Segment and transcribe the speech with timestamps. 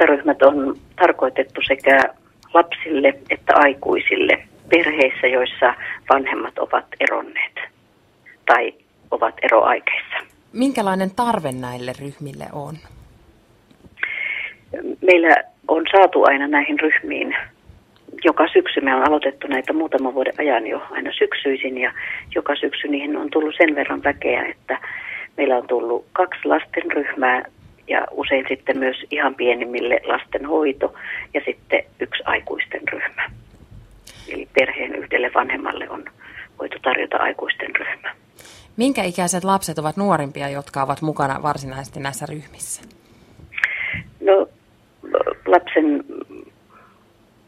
[0.00, 2.00] Iltaryhmät on tarkoitettu sekä
[2.54, 5.74] lapsille että aikuisille perheissä, joissa
[6.14, 7.54] vanhemmat ovat eronneet
[8.46, 8.74] tai
[9.10, 10.16] ovat eroaikeissa.
[10.52, 12.74] Minkälainen tarve näille ryhmille on?
[15.02, 15.36] Meillä
[15.68, 17.36] on saatu aina näihin ryhmiin
[18.24, 21.92] joka syksy me on aloitettu näitä muutaman vuoden ajan jo aina syksyisin ja
[22.34, 24.78] joka syksy niihin on tullut sen verran väkeä, että
[25.36, 27.42] meillä on tullut kaksi lastenryhmää
[27.90, 30.94] ja usein sitten myös ihan pienimmille lastenhoito
[31.34, 33.30] ja sitten yksi aikuisten ryhmä.
[34.28, 36.04] Eli perheen yhdelle vanhemmalle on
[36.58, 38.14] voitu tarjota aikuisten ryhmä.
[38.76, 42.82] Minkä ikäiset lapset ovat nuorimpia, jotka ovat mukana varsinaisesti näissä ryhmissä?
[44.20, 44.48] No
[45.46, 46.04] lapsen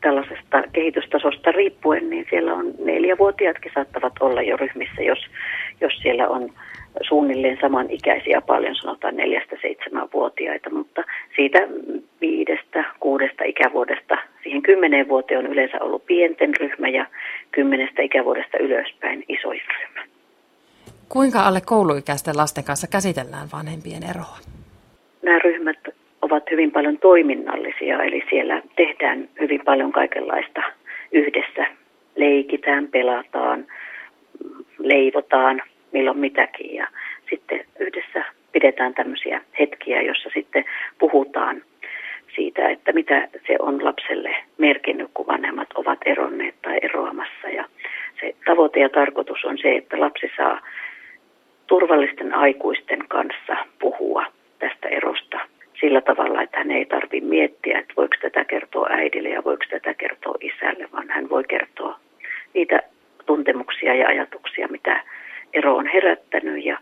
[0.00, 5.18] tällaisesta kehitystasosta riippuen, niin siellä on neljävuotiaatkin saattavat olla jo ryhmissä, jos,
[5.80, 6.50] jos siellä on
[7.02, 11.04] suunnilleen samanikäisiä paljon, sanotaan neljästä seitsemän vuotiaita, mutta
[11.36, 11.58] siitä
[12.20, 17.06] viidestä, kuudesta ikävuodesta siihen kymmeneen vuoteen on yleensä ollut pienten ryhmä ja
[17.52, 20.00] kymmenestä ikävuodesta ylöspäin isoin ryhmä.
[21.08, 24.38] Kuinka alle kouluikäisten lasten kanssa käsitellään vanhempien eroa?
[25.22, 25.78] Nämä ryhmät
[26.22, 30.62] ovat hyvin paljon toiminnallisia, eli siellä tehdään hyvin paljon kaikenlaista
[31.12, 31.66] yhdessä.
[32.16, 33.66] Leikitään, pelataan,
[34.78, 36.73] leivotaan, milloin mitäkin
[38.64, 40.64] pidetään tämmöisiä hetkiä, jossa sitten
[40.98, 41.62] puhutaan
[42.34, 47.48] siitä, että mitä se on lapselle merkinnyt, kun vanhemmat ovat eronneet tai eroamassa.
[47.48, 47.64] Ja
[48.20, 50.60] se tavoite ja tarkoitus on se, että lapsi saa
[51.66, 54.26] turvallisten aikuisten kanssa puhua
[54.58, 55.38] tästä erosta
[55.80, 59.94] sillä tavalla, että hän ei tarvitse miettiä, että voiko tätä kertoa äidille ja voiko tätä
[59.94, 61.98] kertoa isälle, vaan hän voi kertoa
[62.54, 62.80] niitä
[63.26, 65.02] tuntemuksia ja ajatuksia, mitä
[65.52, 66.78] ero on herättänyt ja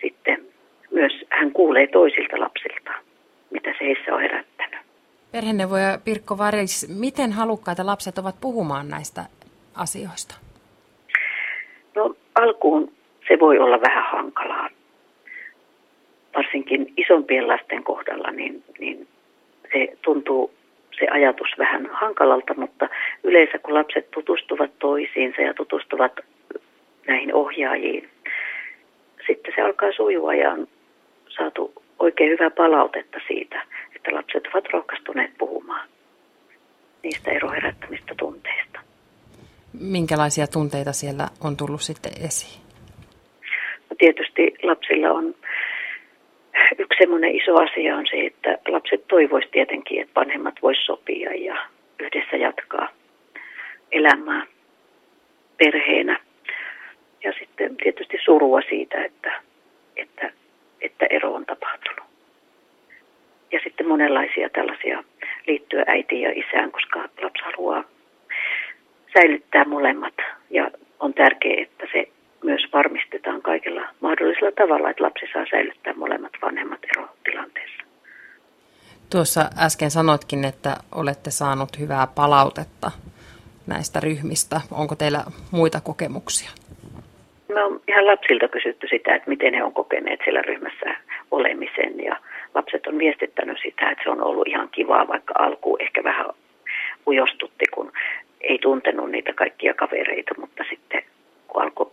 [0.00, 0.51] sitten
[0.92, 2.90] myös hän kuulee toisilta lapsilta,
[3.50, 4.80] mitä se heissä on herättänyt.
[5.32, 9.24] Perheneuvoja Pirkko Varis, miten halukkaita lapset ovat puhumaan näistä
[9.74, 10.34] asioista?
[11.94, 12.92] No alkuun
[13.28, 14.68] se voi olla vähän hankalaa
[16.36, 19.08] varsinkin isompien lasten kohdalla, niin, niin
[19.72, 20.50] se tuntuu
[20.98, 22.88] se ajatus vähän hankalalta, mutta
[23.24, 26.12] yleensä kun lapset tutustuvat toisiinsa ja tutustuvat
[27.06, 28.08] näihin ohjaajiin,
[29.26, 30.68] sitten se alkaa sujua ja on
[31.36, 33.62] saatu oikein hyvää palautetta siitä,
[33.96, 35.88] että lapset ovat rohkaistuneet puhumaan
[37.02, 38.80] niistä eroherättämistä tunteista.
[39.80, 42.62] Minkälaisia tunteita siellä on tullut sitten esiin?
[43.90, 45.34] No tietysti lapsilla on
[46.78, 51.56] yksi semmoinen iso asia on se, että lapset toivois tietenkin, että vanhemmat vois sopia ja
[52.00, 52.88] yhdessä jatkaa
[53.92, 54.46] elämää
[55.56, 56.20] perheenä.
[57.24, 59.42] Ja sitten tietysti surua siitä, että,
[59.96, 60.32] että,
[60.80, 62.10] että ero on tapahtunut.
[63.52, 65.04] Ja sitten monenlaisia tällaisia
[65.46, 67.84] liittyä äitiin ja isään, koska lapsi haluaa
[69.14, 70.14] säilyttää molemmat.
[70.50, 70.70] Ja
[71.00, 72.08] on tärkeää, että se
[72.44, 77.82] myös varmistetaan kaikilla mahdollisella tavalla, että lapsi saa säilyttää molemmat vanhemmat erotilanteessa.
[79.10, 82.90] Tuossa äsken sanotkin, että olette saanut hyvää palautetta
[83.66, 84.60] näistä ryhmistä.
[84.70, 85.20] Onko teillä
[85.50, 86.50] muita kokemuksia?
[87.54, 90.96] Me on ihan lapsilta kysytty sitä, että miten he on kokeneet siellä ryhmässä
[91.30, 92.16] olemisen ja
[92.54, 96.26] lapset on viestittänyt sitä, että se on ollut ihan kivaa, vaikka alkuun ehkä vähän
[97.06, 97.92] ujostutti, kun
[98.40, 101.02] ei tuntenut niitä kaikkia kavereita, mutta sitten
[101.48, 101.90] kun alkoi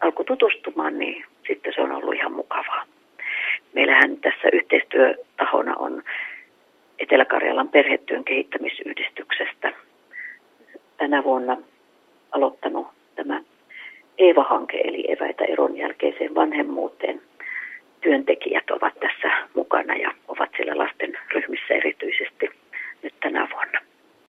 [0.00, 2.84] alkoi tutustumaan, niin sitten se on ollut ihan mukavaa.
[3.72, 6.02] Meillähän tässä yhteistyötahona on
[6.98, 9.72] Etelä-Karjalan perhetyön kehittämisyhdistyksestä
[10.96, 11.56] tänä vuonna
[12.32, 12.86] aloittanut
[13.16, 13.40] tämä
[14.18, 17.20] EVA-hanke, eli eväitä eron jälkeiseen vanhemmuuteen.